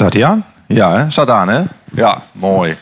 [0.00, 0.46] Staat hij aan?
[0.66, 1.10] Ja, hè?
[1.10, 1.62] staat aan, hè?
[1.92, 2.76] Ja, mooi.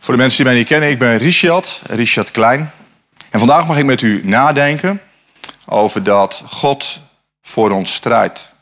[0.00, 2.70] Voor de mensen die mij niet kennen, ik ben Richard, Richard Klein.
[3.30, 5.00] En vandaag mag ik met u nadenken
[5.66, 7.00] over dat God
[7.42, 8.52] voor ons strijdt.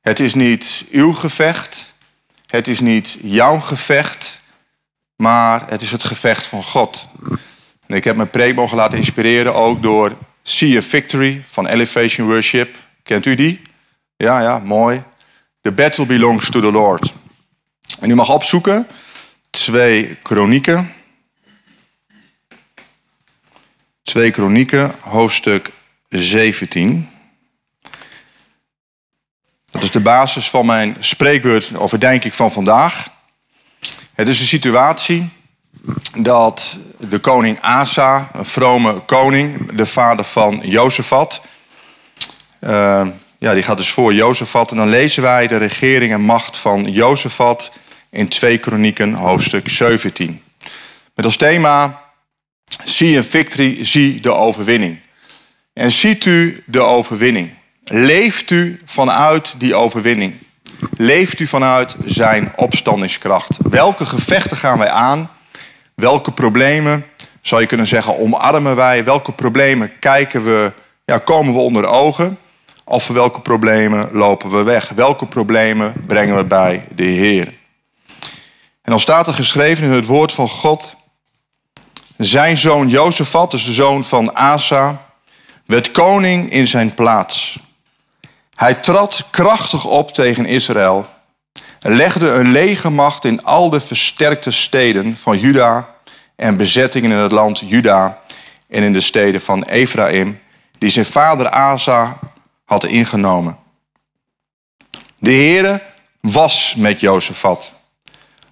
[0.00, 1.94] Het is niet uw gevecht,
[2.46, 4.40] het is niet jouw gevecht,
[5.16, 7.08] maar het is het gevecht van God.
[7.86, 12.26] En ik heb mijn preek mogen laten inspireren ook door See a Victory van Elevation
[12.26, 12.76] Worship.
[13.02, 13.62] Kent u die?
[14.16, 15.02] Ja, ja, mooi.
[15.66, 17.12] The battle belongs to the Lord.
[18.00, 18.86] En u mag opzoeken
[19.50, 20.94] twee kronieken.
[24.02, 25.70] Twee kronieken, hoofdstuk
[26.08, 27.08] 17.
[29.70, 33.08] Dat is de basis van mijn spreekbeurt overdenking van vandaag.
[34.14, 35.28] Het is een situatie
[36.18, 41.40] dat de koning Asa, een vrome koning, de vader van Jozefat,
[42.60, 43.06] uh,
[43.38, 44.70] ja, die gaat dus voor Jozefat.
[44.70, 47.72] En dan lezen wij de regering en macht van Jozefat
[48.10, 50.42] in 2 Kronieken, hoofdstuk 17.
[51.14, 52.00] Met als thema,
[52.84, 55.00] zie een victory, zie de overwinning.
[55.72, 57.50] En ziet u de overwinning?
[57.84, 60.34] Leeft u vanuit die overwinning?
[60.96, 63.56] Leeft u vanuit zijn opstandingskracht?
[63.70, 65.30] Welke gevechten gaan wij aan?
[65.94, 67.04] Welke problemen,
[67.40, 69.04] zou je kunnen zeggen, omarmen wij?
[69.04, 70.72] Welke problemen kijken we,
[71.04, 72.38] ja, komen we onder ogen?
[72.88, 74.88] Of voor welke problemen lopen we weg?
[74.88, 77.46] Welke problemen brengen we bij de Heer?
[78.82, 80.96] En dan staat er geschreven in het woord van God:
[82.16, 85.02] Zijn zoon Jozefat, dus de zoon van Asa,
[85.64, 87.58] werd koning in zijn plaats.
[88.54, 91.06] Hij trad krachtig op tegen Israël,
[91.80, 95.88] legde een legermacht in al de versterkte steden van Juda
[96.36, 98.20] en bezettingen in het land Juda
[98.68, 100.40] en in de steden van Ephraim,
[100.78, 102.18] die zijn vader Asa
[102.66, 103.58] had ingenomen.
[105.18, 105.82] De Heere
[106.20, 107.72] was met Jozefat,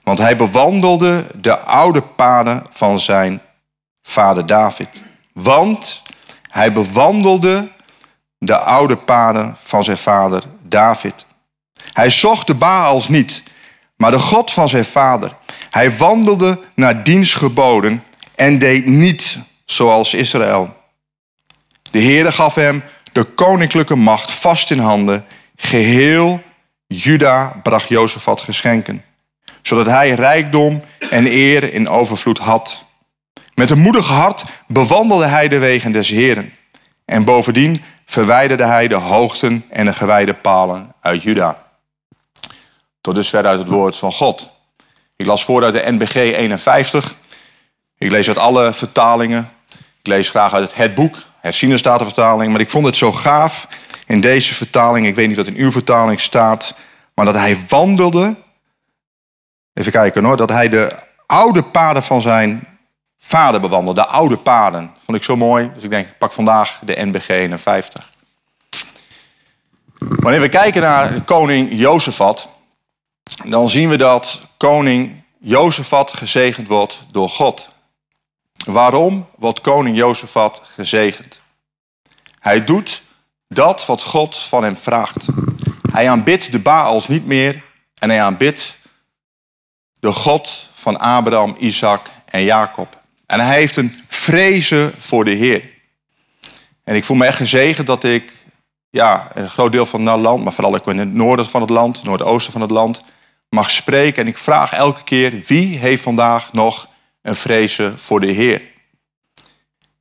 [0.03, 3.43] want hij bewandelde de oude paden van zijn
[4.03, 5.03] vader David.
[5.33, 6.03] Want
[6.51, 7.69] hij bewandelde
[8.39, 11.27] de oude paden van zijn vader David.
[11.93, 13.43] Hij zocht de Baals niet,
[13.97, 15.35] maar de God van zijn vader.
[15.71, 18.05] Hij wandelde naar diens geboden
[18.35, 20.77] en deed niet zoals Israël.
[21.91, 22.83] De Heere gaf hem
[23.15, 25.25] de koninklijke macht vast in handen.
[25.57, 26.43] Geheel
[26.87, 29.05] Juda bracht Jozefat geschenken,
[29.63, 32.85] zodat hij rijkdom en eer in overvloed had.
[33.55, 36.53] Met een moedig hart bewandelde hij de wegen des Heren.
[37.05, 41.63] En bovendien verwijderde hij de hoogten en de gewijde palen uit Juda.
[43.01, 44.51] Tot dusver uit het woord van God.
[45.17, 47.15] Ik las voor uit de NBG 51.
[47.99, 49.51] Ik lees uit alle vertalingen.
[49.99, 52.53] Ik lees graag uit het, boek, herziene statenvertaling.
[52.53, 53.69] Maar ik vond het zo gaaf
[54.07, 55.07] in deze vertaling.
[55.07, 56.75] Ik weet niet wat in uw vertaling staat.
[57.15, 58.35] Maar dat hij wandelde.
[59.75, 60.37] Even kijken hoor.
[60.37, 60.91] Dat hij de
[61.27, 62.79] oude paden van zijn
[63.19, 64.01] vader bewandelde.
[64.01, 64.93] De oude paden.
[65.05, 65.71] Vond ik zo mooi.
[65.75, 68.11] Dus ik denk, ik pak vandaag de NBG 51.
[69.99, 72.49] Wanneer we kijken naar koning Jozefat,
[73.45, 77.69] dan zien we dat koning Jozefat gezegend wordt door God.
[78.65, 81.41] Waarom wordt koning Jozefat gezegend?
[82.39, 83.03] Hij doet
[83.49, 85.27] dat wat God van hem vraagt.
[85.93, 87.63] Hij aanbidt de Baals niet meer
[87.99, 88.79] en hij aanbidt
[90.01, 93.03] de God van Abraham, Isaac en Jacob.
[93.27, 95.71] En hij heeft een vrezen voor de Heer.
[96.85, 98.33] En ik voel me echt gezegend dat ik
[98.91, 101.71] ja, een groot deel van het land, maar vooral ook in het noorden van het
[101.71, 103.03] land, noordoosten van het land,
[103.49, 104.23] mag spreken.
[104.23, 106.89] En ik vraag elke keer, wie heeft vandaag nog
[107.25, 108.63] een vrezen voor de Heer?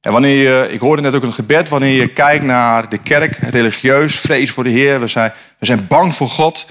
[0.01, 3.37] En wanneer je, ik hoorde net ook een gebed, wanneer je kijkt naar de kerk,
[3.37, 4.99] religieus, vrees voor de Heer.
[4.99, 6.65] We zijn, we zijn bang voor God,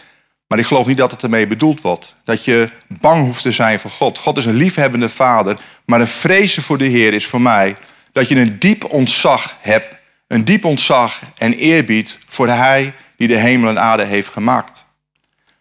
[0.46, 2.14] maar ik geloof niet dat het ermee bedoeld wordt.
[2.24, 4.18] Dat je bang hoeft te zijn voor God.
[4.18, 7.76] God is een liefhebbende vader, maar een vrezen voor de Heer is voor mij
[8.12, 9.96] dat je een diep ontzag hebt.
[10.26, 14.84] Een diep ontzag en eerbied voor Hij die de hemel en aarde heeft gemaakt.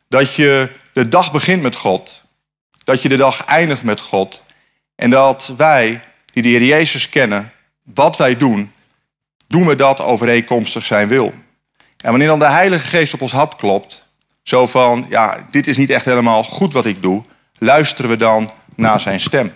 [0.07, 2.23] Dat je de dag begint met God.
[2.83, 4.43] Dat je de dag eindigt met God.
[5.01, 6.01] En dat wij,
[6.33, 7.51] die de Heer Jezus kennen,
[7.83, 8.71] wat wij doen,
[9.47, 11.33] doen we dat overeenkomstig zijn wil.
[11.97, 14.07] En wanneer dan de Heilige Geest op ons hart klopt,
[14.43, 17.23] zo van, ja, dit is niet echt helemaal goed wat ik doe,
[17.59, 19.51] luisteren we dan naar zijn stem.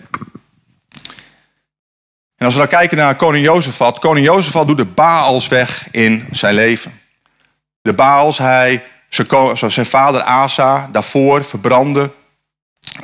[2.36, 6.26] En als we dan kijken naar koning Jozefat, koning Jozefat doet de Baals weg in
[6.30, 7.00] zijn leven.
[7.82, 12.10] De Baals, hij Zoals zijn vader Asa daarvoor verbrandde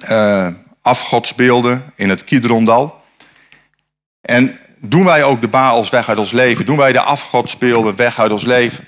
[0.09, 0.49] uh,
[0.83, 3.01] afgodsbeelden in het Kidrondal.
[4.21, 6.65] En doen wij ook de Baals weg uit ons leven?
[6.65, 8.85] Doen wij de afgodsbeelden weg uit ons leven?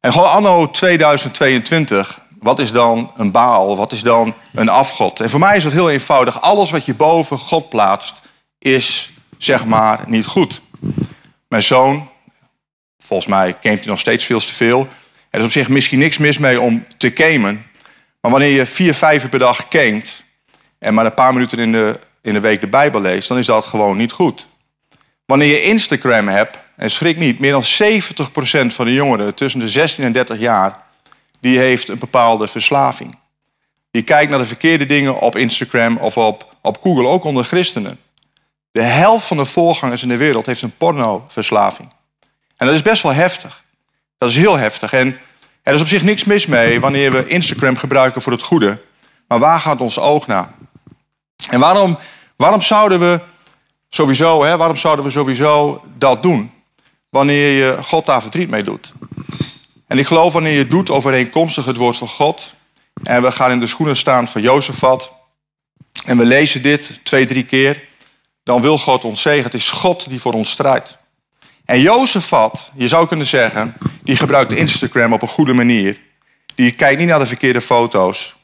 [0.00, 3.76] En gewoon anno 2022 wat is dan een baal?
[3.76, 5.20] Wat is dan een afgod?
[5.20, 6.40] En voor mij is dat heel eenvoudig.
[6.40, 8.20] Alles wat je boven God plaatst,
[8.58, 10.60] is zeg maar niet goed.
[11.48, 12.08] Mijn zoon,
[12.98, 14.88] volgens mij kent hij nog steeds veel te veel.
[15.30, 17.66] Er is op zich misschien niks mis mee om te gamen.
[18.20, 20.23] Maar wanneer je vier, vijf uur per dag gamet
[20.84, 23.46] en maar een paar minuten in de, in de week de Bijbel leest, dan is
[23.46, 24.48] dat gewoon niet goed.
[25.26, 27.66] Wanneer je Instagram hebt, en schrik niet, meer dan 70%
[28.66, 30.82] van de jongeren tussen de 16 en 30 jaar,
[31.40, 33.18] die heeft een bepaalde verslaving.
[33.90, 37.98] Die kijkt naar de verkeerde dingen op Instagram of op, op Google, ook onder christenen.
[38.70, 41.88] De helft van de voorgangers in de wereld heeft een pornoverslaving.
[42.56, 43.62] En dat is best wel heftig.
[44.18, 44.92] Dat is heel heftig.
[44.92, 45.18] En
[45.62, 48.78] er is op zich niks mis mee wanneer we Instagram gebruiken voor het goede.
[49.28, 50.48] Maar waar gaat ons oog naar?
[51.48, 51.98] En waarom,
[52.36, 53.20] waarom zouden we
[53.88, 56.52] sowieso, hè, waarom zouden we sowieso dat doen?
[57.08, 58.92] Wanneer je God daar verdriet mee doet.
[59.86, 62.54] En ik geloof wanneer je doet overeenkomstig het woord van God.
[63.02, 65.12] En we gaan in de schoenen staan van Jozefat.
[66.04, 67.82] En we lezen dit twee, drie keer.
[68.42, 69.44] Dan wil God ons zeggen.
[69.44, 70.96] Het is God die voor ons strijdt.
[71.64, 75.98] En Jozefat, je zou kunnen zeggen, die gebruikt Instagram op een goede manier.
[76.54, 78.34] Die kijkt niet naar de verkeerde foto's.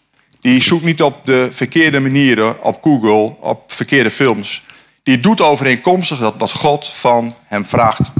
[0.41, 4.63] Die zoekt niet op de verkeerde manieren op Google, op verkeerde films.
[5.03, 8.11] Die doet overeenkomstig dat wat God van hem vraagt.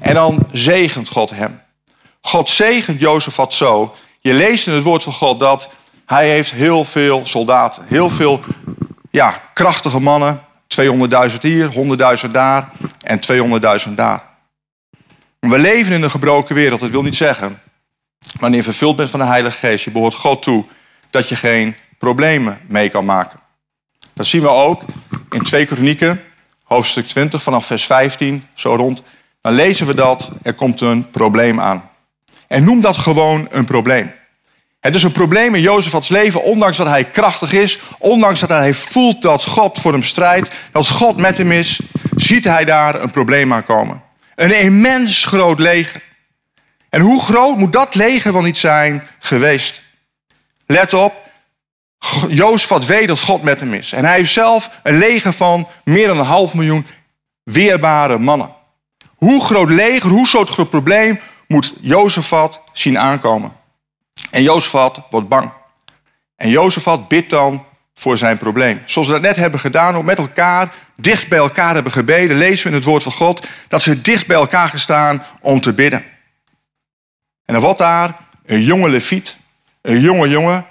[0.00, 1.60] En dan zegent God hem.
[2.20, 3.94] God zegent Jozefat zo.
[4.20, 5.68] Je leest in het woord van God dat
[6.06, 7.84] hij heeft heel veel soldaten.
[7.86, 8.40] Heel veel
[9.10, 10.40] ja, krachtige mannen.
[11.32, 11.70] 200.000 hier,
[12.26, 12.70] 100.000 daar
[13.00, 13.20] en
[13.88, 14.22] 200.000 daar.
[15.38, 16.80] We leven in een gebroken wereld.
[16.80, 17.60] Dat wil niet zeggen,
[18.40, 20.64] wanneer je vervuld bent van de Heilige Geest, je behoort God toe,
[21.16, 23.38] dat je geen problemen mee kan maken.
[24.14, 24.82] Dat zien we ook
[25.30, 26.22] in 2 Kronieken,
[26.62, 29.02] hoofdstuk 20, vanaf vers 15, zo rond.
[29.40, 31.90] Dan lezen we dat er komt een probleem aan.
[32.46, 34.12] En noem dat gewoon een probleem.
[34.80, 38.74] Het is een probleem in Jozefats leven, ondanks dat hij krachtig is, ondanks dat hij
[38.74, 41.80] voelt dat God voor hem strijdt, dat God met hem is,
[42.16, 44.02] ziet hij daar een probleem aankomen.
[44.34, 46.02] Een immens groot leger.
[46.88, 49.84] En hoe groot moet dat leger wel niet zijn geweest?
[50.66, 51.14] Let op,
[52.28, 53.92] Jozefat weet dat God met hem is.
[53.92, 56.86] En hij heeft zelf een leger van meer dan een half miljoen
[57.42, 58.54] weerbare mannen.
[59.16, 63.52] Hoe groot leger, hoe groot probleem moet Jozefat zien aankomen?
[64.30, 65.52] En Jozefat wordt bang.
[66.36, 67.64] En Jozefat bidt dan
[67.94, 68.82] voor zijn probleem.
[68.84, 72.64] Zoals we dat net hebben gedaan, ook met elkaar dicht bij elkaar hebben gebeden, lezen
[72.64, 76.04] we in het woord van God dat ze dicht bij elkaar gestaan om te bidden.
[77.44, 78.16] En dan wordt daar
[78.46, 79.36] een jonge leviet,
[79.86, 80.66] een jonge jongen,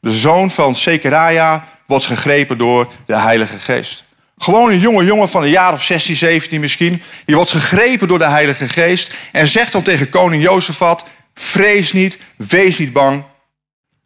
[0.00, 4.04] de zoon van Sekeraja, wordt gegrepen door de Heilige Geest.
[4.38, 7.02] Gewoon een jonge jongen van een jaar of 16, 17 misschien.
[7.24, 12.18] Die wordt gegrepen door de Heilige Geest en zegt dan tegen koning Jozefat, vrees niet,
[12.36, 13.24] wees niet bang,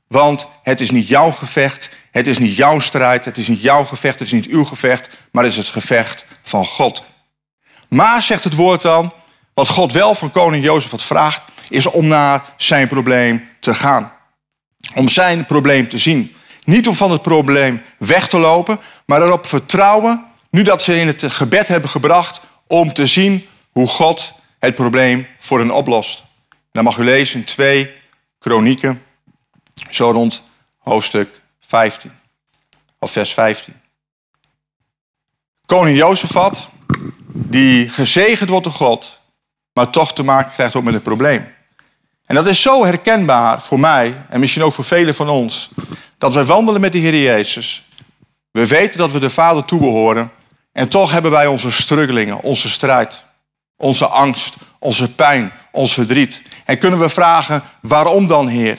[0.09, 3.85] want het is niet jouw gevecht, het is niet jouw strijd, het is niet jouw
[3.85, 7.05] gevecht, het is niet uw gevecht, maar het is het gevecht van God.
[7.89, 9.13] Maar, zegt het woord dan,
[9.55, 14.13] wat God wel van koning Jozef had vraagt, is om naar zijn probleem te gaan.
[14.95, 16.35] Om zijn probleem te zien.
[16.65, 21.07] Niet om van het probleem weg te lopen, maar erop vertrouwen, nu dat ze in
[21.07, 26.23] het gebed hebben gebracht, om te zien hoe God het probleem voor hen oplost.
[26.73, 27.91] dan mag u lezen twee
[28.39, 29.03] kronieken,
[29.91, 30.43] zo rond
[30.79, 32.13] hoofdstuk 15.
[32.99, 33.75] Of vers 15.
[35.67, 36.69] Koning Jozefat,
[37.33, 39.21] die gezegend wordt door God,
[39.73, 41.55] maar toch te maken krijgt ook met een probleem.
[42.27, 45.71] En dat is zo herkenbaar voor mij en misschien ook voor velen van ons,
[46.19, 47.83] dat wij wandelen met de Heer Jezus.
[48.51, 50.31] We weten dat we de Vader toebehoren
[50.73, 53.25] en toch hebben wij onze struggelingen, onze strijd,
[53.77, 56.43] onze angst, onze pijn, ons verdriet.
[56.65, 58.79] En kunnen we vragen, waarom dan Heer?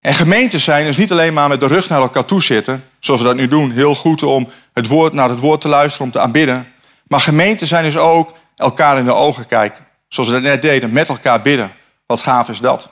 [0.00, 3.20] En gemeente zijn is niet alleen maar met de rug naar elkaar toe zitten, zoals
[3.20, 6.12] we dat nu doen, heel goed om het woord, naar het woord te luisteren, om
[6.12, 6.72] te aanbidden.
[7.06, 9.86] Maar gemeente zijn is ook elkaar in de ogen kijken.
[10.08, 11.72] Zoals we dat net deden, met elkaar bidden.
[12.06, 12.88] Wat gaaf is dat.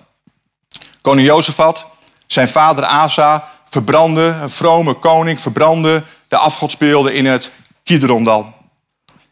[1.01, 1.87] Koning Jozefat,
[2.27, 7.53] zijn vader Asa, verbrandde, een vrome koning, verbrandde de afgodsbeelden in het
[7.85, 8.55] Kidrondal.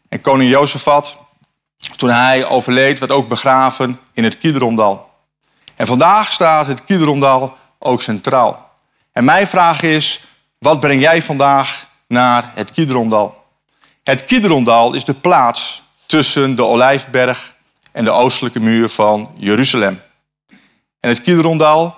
[0.09, 1.17] En koning Jozefat,
[1.95, 5.09] toen hij overleed, werd ook begraven in het Kidrondal.
[5.75, 8.69] En vandaag staat het Kidrondal ook centraal.
[9.11, 10.23] En mijn vraag is,
[10.57, 13.43] wat breng jij vandaag naar het Kidrondal?
[14.03, 17.50] Het Kidrondal is de plaats tussen de Olijfberg
[17.91, 20.01] en de oostelijke muur van Jeruzalem.
[20.99, 21.95] En het Kidrondal,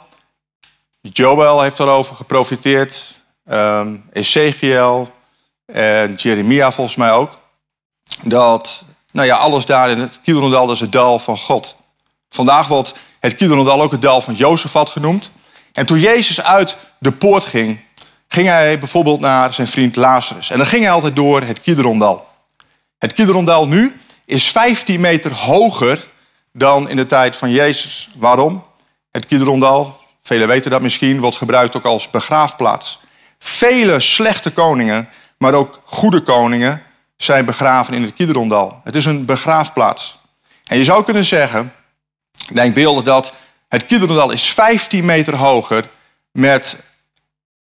[1.01, 5.09] Joel heeft daarover geprofiteerd, um, Ezekiel
[5.65, 7.38] en Jeremia volgens mij ook,
[8.21, 11.75] dat nou ja, alles daar in het Kidrondal is het dal van God.
[12.29, 15.31] Vandaag wordt het Kidrondal ook het dal van Jozefat genoemd.
[15.71, 17.79] En toen Jezus uit de poort ging,
[18.27, 20.50] ging hij bijvoorbeeld naar zijn vriend Lazarus.
[20.50, 22.27] En dan ging hij altijd door het Kidrondal.
[22.97, 26.08] Het Kidrondal nu is 15 meter hoger
[26.51, 28.10] dan in de tijd van Jezus.
[28.18, 28.63] Waarom?
[29.12, 33.00] Het Kidrondal, velen weten dat misschien, wordt gebruikt ook als begraafplaats.
[33.39, 36.84] Vele slechte koningen, maar ook goede koningen,
[37.18, 38.82] zijn begraven in het Kidrondal.
[38.84, 40.18] Het is een begraafplaats.
[40.65, 41.74] En je zou kunnen zeggen,
[42.53, 43.34] denkbeeldig dat
[43.70, 45.89] het Kidrondal is 15 meter hoger
[46.32, 46.84] met,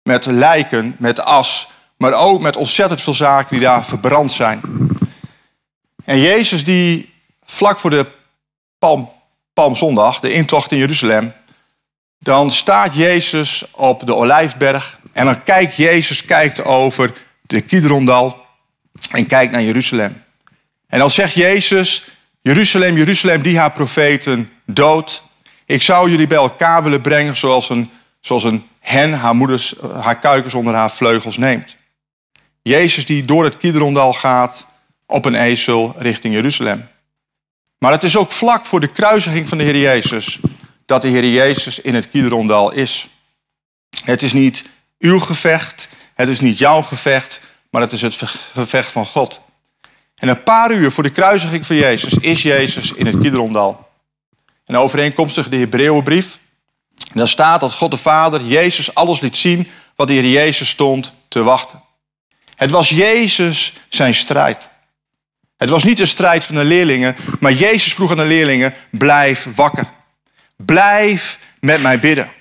[0.03, 4.61] met lijken, met as, maar ook met ontzettend veel zaken die daar verbrand zijn.
[6.03, 7.13] En Jezus die
[7.45, 8.05] vlak voor de
[8.79, 9.09] Palm,
[9.53, 11.33] Palmzondag, de intocht in Jeruzalem,
[12.19, 18.45] dan staat Jezus op de Olijfberg en dan kijkt Jezus kijkt over de Kidrondal
[19.11, 20.23] en kijkt naar Jeruzalem.
[20.87, 22.09] En dan zegt Jezus,
[22.41, 25.21] Jeruzalem, Jeruzalem, die haar profeten dood.
[25.65, 27.89] Ik zou jullie bij elkaar willen brengen zoals een,
[28.21, 31.75] zoals een hen haar, moeders, haar kuikens onder haar vleugels neemt.
[32.61, 34.65] Jezus die door het Kidrondal gaat
[35.13, 36.87] op een ezel richting Jeruzalem.
[37.77, 40.39] Maar het is ook vlak voor de kruisiging van de Heer Jezus
[40.85, 43.07] dat de Heer Jezus in het Kidrondal is.
[44.03, 44.65] Het is niet
[44.99, 47.39] uw gevecht, het is niet jouw gevecht,
[47.69, 48.15] maar het is het
[48.53, 49.41] gevecht van God.
[50.15, 53.89] En een paar uur voor de kruisiging van Jezus is Jezus in het Kidrondal.
[54.65, 56.39] En overeenkomstig de Hebreeënbrief,
[57.13, 61.13] daar staat dat God de Vader Jezus alles liet zien wat de Heer Jezus stond
[61.27, 61.81] te wachten.
[62.55, 64.71] Het was Jezus zijn strijd.
[65.57, 69.47] Het was niet de strijd van de leerlingen, maar Jezus vroeg aan de leerlingen: blijf
[69.55, 69.85] wakker.
[70.55, 72.31] Blijf met mij bidden.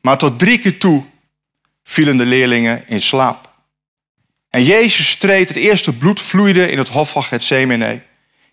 [0.00, 1.04] Maar tot drie keer toe
[1.84, 3.52] vielen de leerlingen in slaap.
[4.50, 8.02] En Jezus streed, het eerste bloed vloeide in het hof van Gethsemane.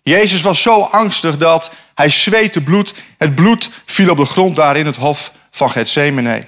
[0.02, 2.94] Jezus was zo angstig dat hij zweette bloed.
[3.18, 6.44] Het bloed viel op de grond daar in het hof van Gethsemane.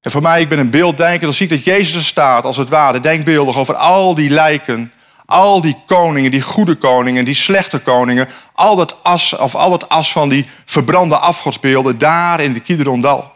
[0.00, 2.56] En voor mij, ik ben een beelddenker, dan zie ik dat Jezus er staat, als
[2.56, 4.92] het ware, denkbeeldig over al die lijken
[5.30, 9.88] al die koningen, die goede koningen, die slechte koningen, al dat as, of al dat
[9.88, 13.32] as van die verbrande afgodsbeelden daar in de Kidrondal.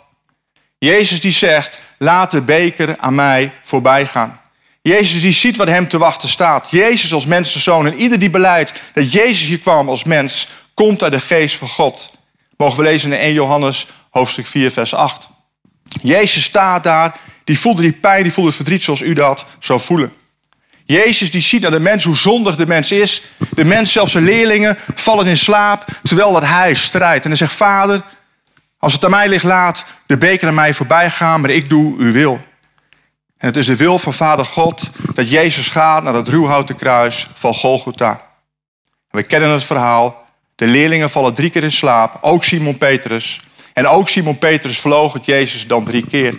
[0.79, 4.41] Jezus die zegt, laat de beker aan mij voorbij gaan.
[4.83, 6.71] Jezus die ziet wat hem te wachten staat.
[6.71, 11.13] Jezus als mensenzoon en ieder die beleidt dat Jezus hier kwam als mens, komt uit
[11.13, 12.11] de geest van God.
[12.57, 15.29] Mogen we lezen in 1 Johannes hoofdstuk 4 vers 8.
[16.03, 19.81] Jezus staat daar, die voelde die pijn, die voelde het verdriet zoals u dat zou
[19.81, 20.13] voelen.
[20.87, 23.23] Jezus die ziet naar de mens hoe zondig de mens is.
[23.55, 27.25] De mens, zelfs zijn leerlingen, vallen in slaap terwijl dat hij strijdt.
[27.25, 28.03] En hij zegt, vader,
[28.79, 31.99] als het aan mij ligt, laat de beker aan mij voorbij gaan, maar ik doe
[31.99, 32.41] uw wil.
[33.39, 37.27] En het is de wil van vader God dat Jezus gaat naar het ruwhouten kruis
[37.35, 38.21] van Golgotha.
[39.11, 40.23] We kennen het verhaal.
[40.55, 43.41] De leerlingen vallen drie keer in slaap, ook Simon Petrus.
[43.73, 46.37] En ook Simon Petrus vloog het Jezus dan drie keer.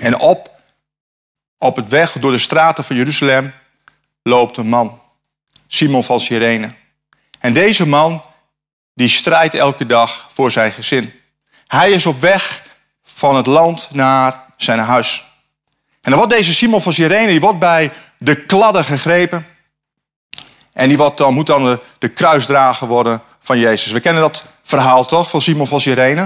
[0.00, 0.53] En op
[1.64, 3.52] op het weg door de straten van Jeruzalem
[4.22, 5.00] loopt een man,
[5.66, 6.68] Simon van Sirene.
[7.40, 8.22] En deze man,
[8.94, 11.20] die strijdt elke dag voor zijn gezin.
[11.66, 12.62] Hij is op weg
[13.04, 15.24] van het land naar zijn huis.
[16.00, 19.46] En dan wordt deze Simon van Sirene, die wordt bij de kladden gegrepen.
[20.72, 23.92] En die wordt dan, moet dan de, de kruisdrager worden van Jezus.
[23.92, 26.22] We kennen dat verhaal toch, van Simon van Sirene?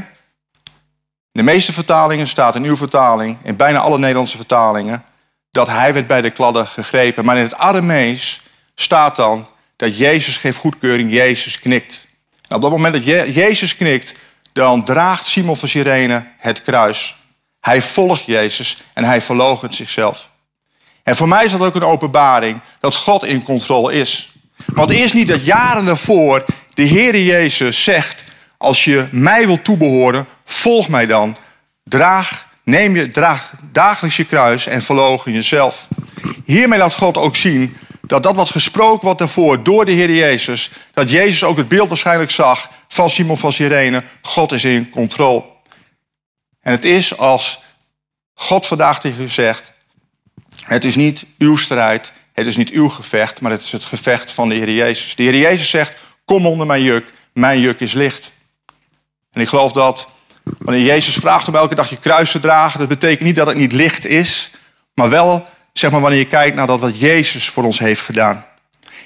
[1.32, 5.04] In de meeste vertalingen staat in uw vertaling, in bijna alle Nederlandse vertalingen,
[5.50, 7.24] dat hij werd bij de kladden gegrepen.
[7.24, 8.40] Maar in het Aramees
[8.74, 12.06] staat dan dat Jezus geeft goedkeuring, Jezus knikt.
[12.48, 14.12] En op dat moment dat Jezus knikt,
[14.52, 17.16] dan draagt Simon van Sirene het kruis.
[17.60, 20.28] Hij volgt Jezus en hij verloochent zichzelf.
[21.02, 24.32] En voor mij is dat ook een openbaring dat God in controle is.
[24.66, 28.24] Want eerst niet dat jaren daarvoor de Heere Jezus zegt:
[28.56, 31.36] Als je mij wilt toebehoren, volg mij dan.
[31.84, 35.88] Draag Neem je, draag dagelijks je kruis en verloochen jezelf.
[36.44, 40.70] Hiermee laat God ook zien dat dat wat gesproken wordt daarvoor door de Heer Jezus,
[40.92, 45.44] dat Jezus ook het beeld waarschijnlijk zag van Simon van Sirene, God is in controle.
[46.60, 47.62] En het is als
[48.34, 49.72] God vandaag tegen u zegt,
[50.62, 54.30] het is niet uw strijd, het is niet uw gevecht, maar het is het gevecht
[54.30, 55.14] van de Heer Jezus.
[55.14, 58.32] De Heer Jezus zegt, kom onder mijn juk, mijn juk is licht.
[59.32, 60.08] En ik geloof dat
[60.58, 63.56] Wanneer Jezus vraagt om elke dag je kruis te dragen, dat betekent niet dat het
[63.56, 64.50] niet licht is,
[64.94, 68.44] maar wel zeg maar, wanneer je kijkt naar dat wat Jezus voor ons heeft gedaan.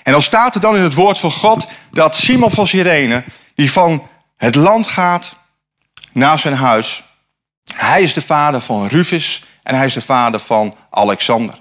[0.02, 3.72] En dan staat er dan in het woord van God dat Simon van Sirene, die
[3.72, 5.34] van het land gaat
[6.12, 7.04] naar zijn huis,
[7.74, 11.54] hij is de vader van Rufus en hij is de vader van Alexander.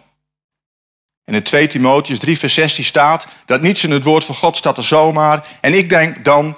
[1.26, 4.58] En in 2 Timotheus 3 vers 16 staat dat niets in het woord van God
[4.58, 5.48] staat er zomaar.
[5.62, 6.58] En ik denk dan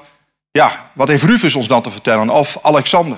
[0.53, 2.29] ja, wat heeft Rufus ons dan te vertellen?
[2.29, 3.17] Of Alexander?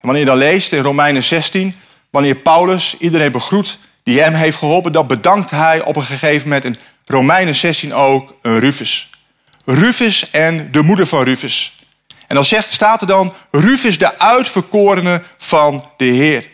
[0.00, 1.74] Wanneer je dan leest in Romeinen 16,
[2.10, 6.64] wanneer Paulus iedereen begroet die hem heeft geholpen, dan bedankt hij op een gegeven moment
[6.64, 9.10] in Romeinen 16 ook een Rufus.
[9.64, 11.74] Rufus en de moeder van Rufus.
[12.26, 16.46] En dan zegt, staat er dan, Rufus de uitverkorene van de Heer.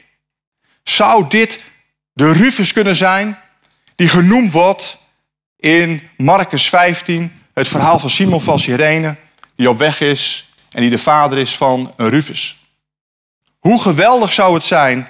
[0.83, 1.65] Zou dit
[2.13, 3.39] de Rufus kunnen zijn
[3.97, 4.99] die genoemd wordt
[5.57, 9.17] in Marcus 15, het verhaal van Simon van Sirene,
[9.63, 12.57] die op weg is en die de vader is van een Rufus.
[13.59, 15.09] Hoe geweldig zou het zijn,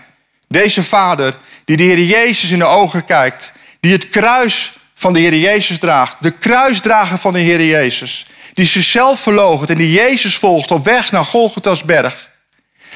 [0.48, 5.20] deze vader die de Heer Jezus in de ogen kijkt, die het kruis van de
[5.20, 10.36] Heer Jezus draagt, de kruisdrager van de Heer Jezus, die zichzelf verloogt en die Jezus
[10.36, 12.30] volgt op weg naar Golgotha's berg,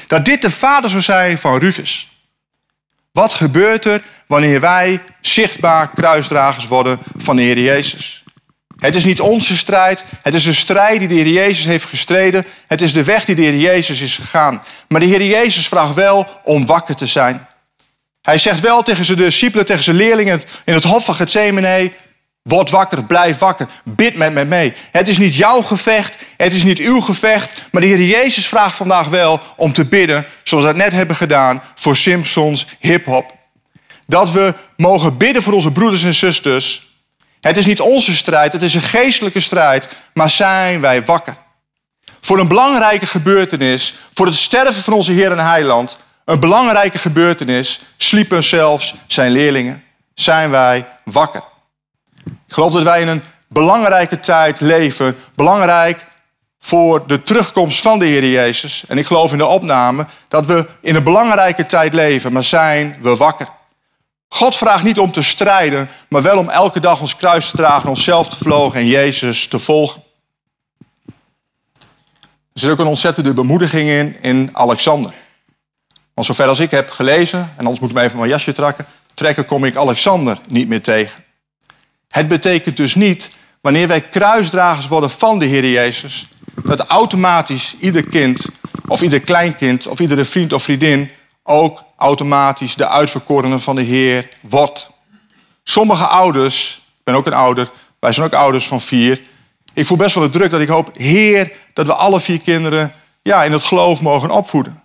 [0.07, 2.07] dat dit de vader zou zijn van Rufus.
[3.11, 8.23] Wat gebeurt er wanneer wij zichtbaar kruisdragers worden van de Heer Jezus?
[8.77, 12.45] Het is niet onze strijd, het is een strijd die de Heer Jezus heeft gestreden.
[12.67, 14.63] Het is de weg die de Heer Jezus is gegaan.
[14.87, 17.47] Maar de Heer Jezus vraagt wel om wakker te zijn.
[18.21, 21.91] Hij zegt wel tegen zijn discipelen, tegen zijn leerlingen in het hof van Gethsemane...
[22.41, 24.73] Word wakker, blijf wakker, bid met me mee.
[24.91, 28.75] Het is niet jouw gevecht, het is niet uw gevecht, maar de Heer Jezus vraagt
[28.75, 33.33] vandaag wel om te bidden, zoals we het net hebben gedaan voor Simpsons hip-hop.
[34.05, 36.86] Dat we mogen bidden voor onze broeders en zusters.
[37.47, 41.35] Het is niet onze strijd, het is een geestelijke strijd, maar zijn wij wakker.
[42.21, 47.79] Voor een belangrijke gebeurtenis, voor het sterven van onze Heer en Heiland, een belangrijke gebeurtenis,
[47.97, 49.83] sliepen zelfs zijn leerlingen.
[50.13, 51.43] Zijn wij wakker?
[52.25, 55.17] Ik geloof dat wij in een belangrijke tijd leven.
[55.35, 56.05] Belangrijk
[56.59, 58.83] voor de terugkomst van de Heer Jezus.
[58.87, 62.95] En ik geloof in de opname dat we in een belangrijke tijd leven, maar zijn
[63.01, 63.47] we wakker.
[64.29, 67.89] God vraagt niet om te strijden, maar wel om elke dag ons kruis te dragen,
[67.89, 70.03] onszelf te vlogen en Jezus te volgen.
[72.53, 75.13] Er zit ook een ontzettende bemoediging in in Alexander.
[76.13, 78.85] Want zover als ik heb gelezen, en anders moet ik me even mijn jasje trekken,
[79.13, 81.23] trekken kom ik Alexander niet meer tegen.
[82.07, 86.27] Het betekent dus niet, wanneer wij kruisdragers worden van de Heer Jezus,
[86.63, 88.49] dat automatisch ieder kind
[88.87, 91.11] of ieder kleinkind of iedere vriend of vriendin
[91.43, 94.89] ook automatisch de uitverkorene van de Heer wordt.
[95.63, 99.21] Sommige ouders, ik ben ook een ouder, wij zijn ook ouders van vier.
[99.73, 102.93] Ik voel best wel de druk dat ik hoop, Heer, dat we alle vier kinderen
[103.21, 104.81] ja, in het geloof mogen opvoeden.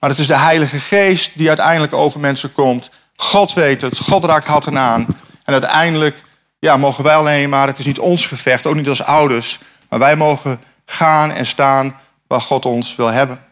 [0.00, 2.90] Maar het is de Heilige Geest die uiteindelijk over mensen komt.
[3.16, 5.06] God weet het, God raakt hart aan.
[5.44, 6.22] En uiteindelijk
[6.58, 9.58] ja, mogen wij alleen maar, het is niet ons gevecht, ook niet als ouders,
[9.88, 13.46] maar wij mogen gaan en staan waar God ons wil hebben.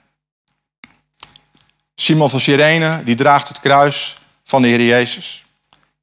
[1.98, 5.44] Simon van Sirene, die draagt het kruis van de Heer Jezus.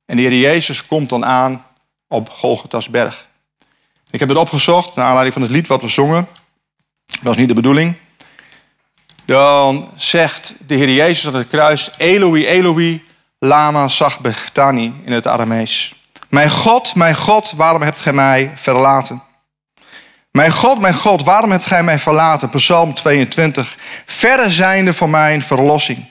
[0.05, 1.65] En de Heer Jezus komt dan aan
[2.07, 3.27] op Golgotha's berg.
[4.09, 6.27] Ik heb het opgezocht naar aanleiding van het lied wat we zongen.
[7.05, 7.95] Dat was niet de bedoeling.
[9.25, 13.03] Dan zegt de Heer Jezus aan het kruis: Eloi, Eloi,
[13.39, 15.93] lama sabachthani in het Aramees.
[16.29, 19.23] Mijn God, mijn God, waarom hebt gij mij verlaten?
[20.33, 22.49] Mijn God, mijn God, waarom hebt gij mij verlaten?
[22.49, 23.77] Psalm 22.
[24.05, 26.05] Verre zijnde van mijn verlossing.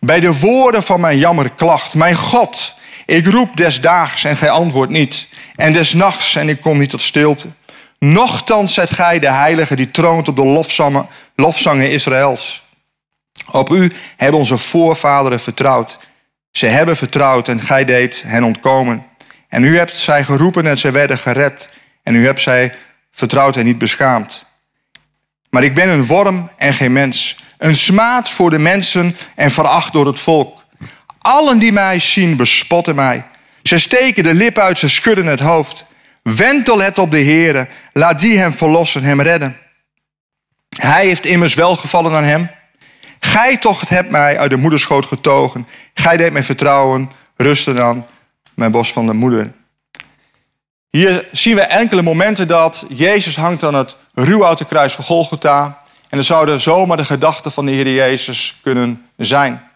[0.00, 1.94] Bij de woorden van mijn jammerklacht.
[1.94, 5.28] Mijn God, ik roep des daags en gij antwoordt niet.
[5.56, 7.48] En des nachts en ik kom niet tot stilte.
[7.98, 12.62] Nochtans zijt gij de heilige die troont op de lofzangen, lofzangen Israëls.
[13.50, 15.98] Op u hebben onze voorvaderen vertrouwd.
[16.50, 19.06] Ze hebben vertrouwd en gij deed hen ontkomen.
[19.48, 21.70] En u hebt zij geroepen en zij werden gered.
[22.02, 22.72] En u hebt zij
[23.20, 24.44] vertrouwd en niet beschaamd.
[25.50, 27.44] Maar ik ben een worm en geen mens.
[27.58, 30.64] Een smaad voor de mensen en veracht door het volk.
[31.18, 33.24] Allen die mij zien bespotten mij.
[33.62, 35.84] Ze steken de lip uit, ze schudden het hoofd.
[36.22, 39.56] Wentel het op de Heere, laat die hem verlossen, hem redden.
[40.76, 42.50] Hij heeft immers welgevallen aan hem.
[43.20, 45.66] Gij toch hebt mij uit de moederschoot getogen.
[45.94, 48.06] Gij deed mij vertrouwen, rusten dan
[48.54, 49.52] mijn bos van de moeder.
[50.90, 55.82] Hier zien we enkele momenten dat Jezus hangt aan het ruwoude kruis van Golgotha.
[56.08, 59.70] En er zouden zomaar de gedachten van de Heer Jezus kunnen zijn.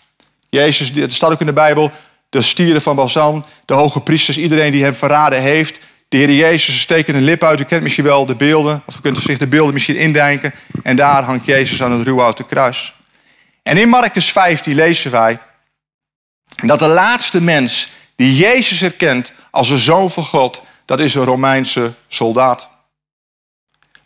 [0.48, 1.90] Jezus, het staat ook in de Bijbel,
[2.28, 5.78] de stieren van Balzan, de hoge priesters, iedereen die hem verraden heeft.
[6.08, 7.60] De Heer Jezus steken een lip uit.
[7.60, 10.54] U kent misschien wel de beelden, of u kunt zich de beelden misschien indenken.
[10.82, 12.92] En daar hangt Jezus aan het ruwoude kruis.
[13.62, 15.38] En in Marcus 15 lezen wij
[16.64, 21.24] dat de laatste mens die Jezus herkent als de zoon van God, dat is een
[21.24, 22.68] Romeinse soldaat.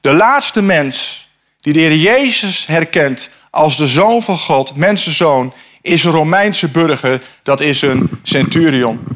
[0.01, 1.29] De laatste mens
[1.61, 7.23] die de Heer Jezus herkent als de zoon van God, mensenzoon, is een Romeinse burger,
[7.43, 9.07] dat is een centurion.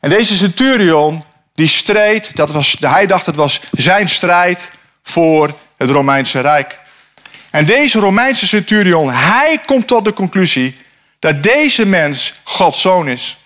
[0.00, 5.90] En deze centurion, die streed, dat was, hij dacht het was zijn strijd voor het
[5.90, 6.78] Romeinse Rijk.
[7.50, 10.76] En deze Romeinse centurion, hij komt tot de conclusie
[11.18, 13.36] dat deze mens Gods zoon is.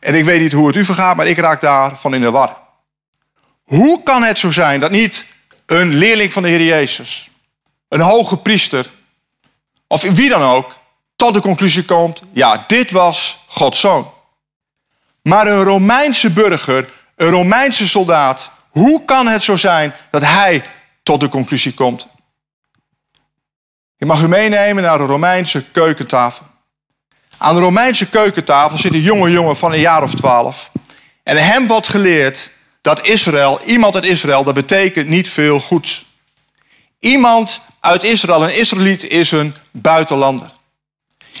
[0.00, 2.56] En ik weet niet hoe het u vergaat, maar ik raak daarvan in de war.
[3.64, 5.26] Hoe kan het zo zijn dat niet
[5.66, 7.30] een leerling van de Heer Jezus,
[7.88, 8.90] een hoge priester,
[9.86, 10.76] of wie dan ook,
[11.16, 14.10] tot de conclusie komt, ja, dit was Gods zoon.
[15.22, 20.64] Maar een Romeinse burger, een Romeinse soldaat, hoe kan het zo zijn dat hij
[21.02, 22.08] tot de conclusie komt?
[23.98, 26.46] Ik mag u meenemen naar de Romeinse keukentafel.
[27.38, 30.70] Aan de Romeinse keukentafel zit een jonge jongen van een jaar of twaalf.
[31.22, 32.50] En hem wordt geleerd
[32.82, 36.06] dat Israël, iemand uit Israël, dat betekent niet veel goeds.
[37.00, 40.50] Iemand uit Israël, een Israëliet, is een buitenlander.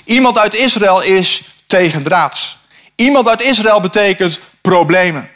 [0.04, 2.58] Iemand uit Israël is tegendraads.
[2.94, 5.30] Iemand uit Israël betekent problemen.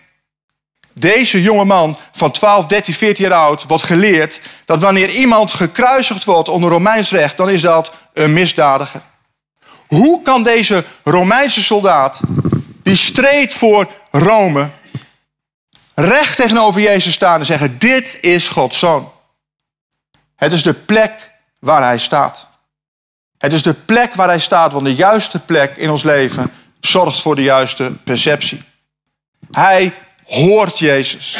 [0.92, 6.24] Deze jonge man van 12, 13, 14 jaar oud wordt geleerd dat wanneer iemand gekruisigd
[6.24, 9.02] wordt onder Romeins recht, dan is dat een misdadiger.
[9.90, 12.20] Hoe kan deze Romeinse soldaat,
[12.82, 14.70] die streed voor Rome,
[15.94, 19.12] recht tegenover Jezus staan en zeggen: Dit is Gods zoon?
[20.36, 22.48] Het is de plek waar hij staat.
[23.38, 27.20] Het is de plek waar hij staat, want de juiste plek in ons leven zorgt
[27.20, 28.62] voor de juiste perceptie.
[29.50, 29.94] Hij
[30.26, 31.38] hoort Jezus.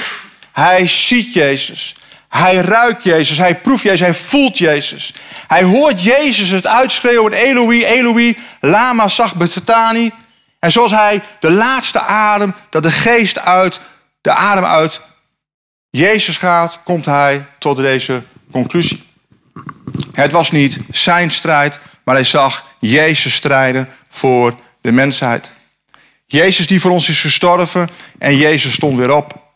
[0.52, 1.96] Hij ziet Jezus.
[2.30, 3.38] Hij ruikt Jezus.
[3.38, 4.00] Hij proeft Jezus.
[4.00, 5.14] Hij voelt Jezus.
[5.46, 10.12] Hij hoort Jezus het uitschreeuwen: Eloi, Eloi, lama sabachthani.
[10.58, 13.80] En zoals hij de laatste adem, dat de geest uit,
[14.20, 15.00] de adem uit
[15.90, 19.02] Jezus gaat, komt hij tot deze conclusie.
[20.12, 25.52] Het was niet zijn strijd, maar hij zag Jezus strijden voor de mensheid.
[26.26, 27.88] Jezus die voor ons is gestorven
[28.18, 29.48] en Jezus stond weer op.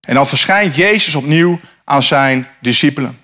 [0.00, 3.20] En dan verschijnt Jezus opnieuw aan zijn discipelen.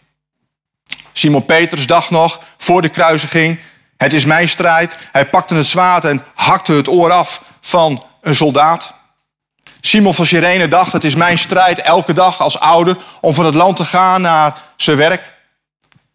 [1.12, 3.59] Simon Petrus dacht nog voor de kruisiging:
[3.96, 4.98] Het is mijn strijd.
[5.12, 8.94] Hij pakte het zwaard en hakte het oor af van een soldaat.
[9.81, 13.55] Simon van Sirene dacht: Het is mijn strijd elke dag als ouder om van het
[13.55, 15.33] land te gaan naar zijn werk.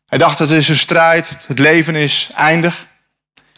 [0.08, 2.86] Hij dacht: Het is een strijd, het leven is eindig.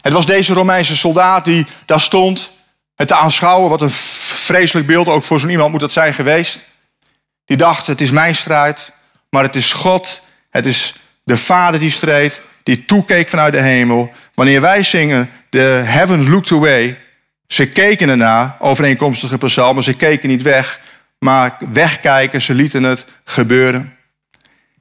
[0.00, 2.52] Het was deze Romeinse soldaat die daar stond,
[2.94, 3.70] het te aanschouwen.
[3.70, 6.64] Wat een vreselijk beeld ook voor zo'n iemand moet dat zijn geweest.
[7.50, 8.92] Die dacht, het is mijn strijd,
[9.30, 14.12] maar het is God, het is de Vader die streed, die toekeek vanuit de hemel.
[14.34, 16.98] Wanneer wij zingen, the heaven looked away,
[17.46, 20.80] ze keken ernaar, overeenkomstige psalmen, ze keken niet weg,
[21.18, 23.96] maar wegkijken, ze lieten het gebeuren.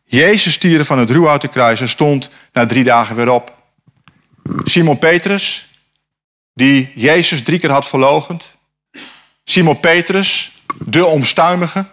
[0.06, 3.54] Jezus stierde van het ruwhouten kruis en stond na drie dagen weer op.
[4.64, 5.68] Simon Petrus,
[6.54, 8.56] die Jezus drie keer had verlogend.
[9.44, 11.86] Simon Petrus, de omstuimige.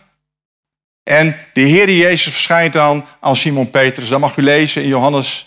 [1.07, 4.09] En de Heer Jezus verschijnt dan aan Simon Petrus.
[4.09, 5.47] Dat mag u lezen in Johannes,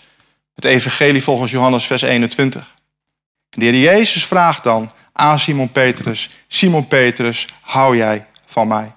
[0.56, 2.76] het Evangelie volgens Johannes, vers 21.
[3.50, 8.92] De Heer Jezus vraagt dan aan Simon Petrus: Simon Petrus, hou jij van mij?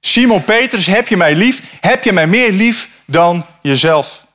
[0.00, 1.62] Simon Petrus, heb je mij lief?
[1.80, 4.26] Heb je mij meer lief dan jezelf?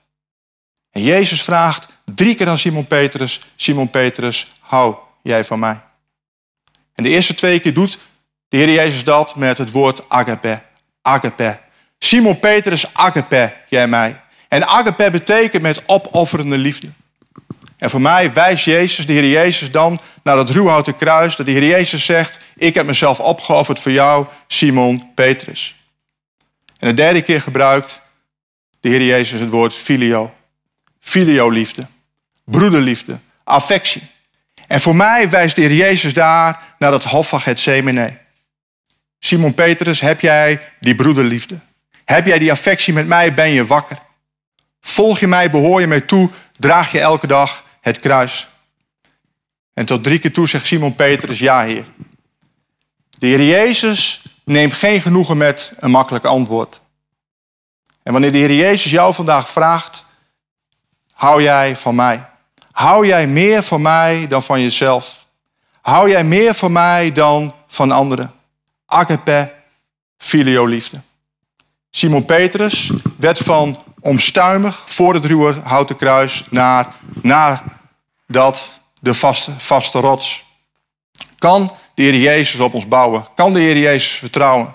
[0.91, 5.79] En Jezus vraagt drie keer aan Simon Petrus: Simon Petrus, hou jij van mij?
[6.95, 7.99] En de eerste twee keer doet
[8.47, 10.67] de Heer Jezus dat met het woord agape
[11.01, 11.57] agape.
[11.99, 14.21] Simon Petrus, agape, jij mij.
[14.47, 16.87] En agape betekent met opofferende liefde.
[17.77, 21.35] En voor mij wijst Jezus, de Heer Jezus, dan naar het ruwhouten kruis.
[21.35, 25.75] Dat de Heer Jezus zegt, ik heb mezelf opgeofferd voor jou, Simon Petrus.
[26.77, 28.01] En de derde keer gebruikt
[28.79, 30.33] de Heer Jezus het woord filio.
[30.99, 31.87] Filio liefde,
[32.43, 34.01] broederliefde, affectie.
[34.67, 38.17] En voor mij wijst de Heer Jezus daar naar het hof van Gethsemane.
[39.19, 41.59] Simon Petrus, heb jij die broederliefde?
[42.05, 43.33] Heb jij die affectie met mij?
[43.33, 43.97] Ben je wakker?
[44.81, 48.47] Volg je mij, behoor je mij toe, draag je elke dag het kruis?
[49.73, 51.85] En tot drie keer toe zegt Simon Petrus, ja Heer.
[53.09, 56.81] De Heer Jezus neemt geen genoegen met een makkelijk antwoord.
[58.03, 60.05] En wanneer de Heer Jezus jou vandaag vraagt,
[61.11, 62.25] hou jij van mij?
[62.71, 65.27] Hou jij meer van mij dan van jezelf?
[65.81, 68.38] Hou jij meer van mij dan van anderen?
[68.89, 69.51] Agape,
[70.17, 71.01] filio liefde.
[71.89, 76.87] Simon Petrus werd van omstuimig voor het ruwe houten kruis naar,
[77.21, 77.63] naar
[78.27, 80.43] dat de vaste, vaste rots.
[81.37, 83.25] Kan de Heer Jezus op ons bouwen?
[83.35, 84.73] Kan de Heer Jezus vertrouwen?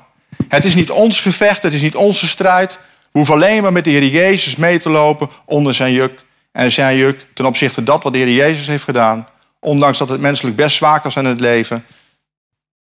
[0.48, 2.78] Het is niet ons gevecht, het is niet onze strijd.
[3.10, 6.24] Hoeven alleen maar met de Heer Jezus mee te lopen onder zijn juk.
[6.52, 9.28] En zijn juk ten opzichte van dat wat de Heer Jezus heeft gedaan.
[9.60, 11.84] Ondanks dat het menselijk best zwaar was in het leven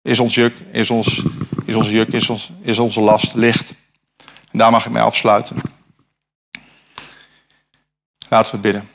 [0.01, 1.23] is ons juk, is, ons,
[1.65, 3.73] is onze juk, is, ons, is onze last licht.
[4.51, 5.57] En daar mag ik mee afsluiten.
[8.29, 8.89] Laten we bidden.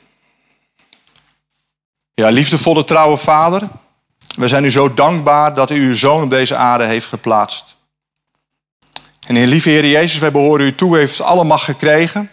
[2.13, 3.67] Ja, liefdevolle trouwe Vader,
[4.35, 7.75] we zijn u zo dankbaar dat u uw zoon op deze aarde heeft geplaatst.
[9.27, 12.31] En Heer, lieve Heer Jezus, wij behoren u toe, u heeft alle macht gekregen.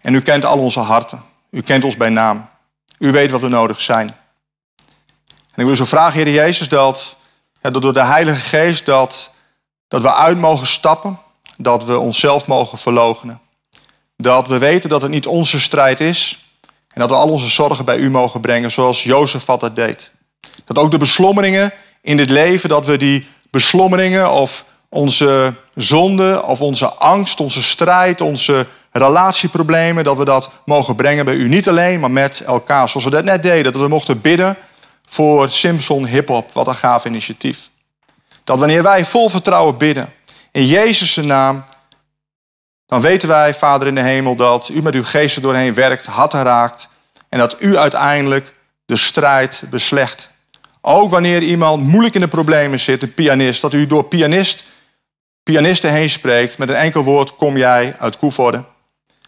[0.00, 1.22] En u kent al onze harten.
[1.50, 2.48] U kent ons bij naam.
[2.98, 4.08] U weet wat we nodig zijn.
[5.26, 7.16] En ik wil zo vragen, Heer Jezus, dat,
[7.72, 9.30] dat door de Heilige Geest dat,
[9.88, 11.18] dat we uit mogen stappen.
[11.56, 13.40] Dat we onszelf mogen verloochenen.
[14.16, 16.38] Dat we weten dat het niet onze strijd is.
[16.88, 20.10] En dat we al onze zorgen bij u mogen brengen, zoals Jozef dat deed.
[20.64, 21.72] Dat ook de beslommeringen
[22.02, 28.20] in dit leven, dat we die beslommeringen of onze zonde of onze angst, onze strijd,
[28.20, 31.48] onze relatieproblemen, dat we dat mogen brengen bij u.
[31.48, 32.88] Niet alleen, maar met elkaar.
[32.88, 34.56] Zoals we dat net deden, dat we mochten bidden
[35.14, 36.52] voor Simpson Hip Hop.
[36.52, 37.68] Wat een gaaf initiatief.
[38.44, 40.12] Dat wanneer wij vol vertrouwen bidden,
[40.52, 41.64] in Jezus' naam,
[42.86, 46.06] dan weten wij, Vader in de hemel, dat u met uw geest er doorheen werkt,
[46.06, 46.88] harten raakt
[47.28, 48.54] en dat u uiteindelijk
[48.86, 50.30] de strijd beslecht.
[50.80, 54.64] Ook wanneer iemand moeilijk in de problemen zit, een pianist, dat u door pianist,
[55.42, 58.64] pianisten heen spreekt, met een enkel woord kom jij uit Koevoorde.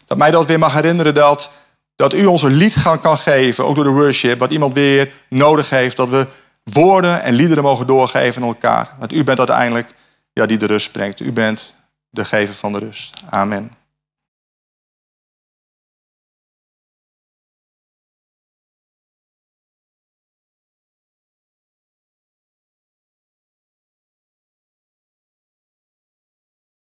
[0.05, 1.51] Dat mij dat weer mag herinneren dat,
[1.97, 5.69] dat u ons een lied kan geven, ook door de worship, wat iemand weer nodig
[5.69, 6.27] heeft, dat we
[6.63, 8.89] woorden en liederen mogen doorgeven aan elkaar.
[8.99, 9.93] Want u bent uiteindelijk
[10.33, 11.19] ja, die de rust brengt.
[11.19, 11.73] U bent
[12.09, 13.21] de gever van de rust.
[13.29, 13.76] Amen.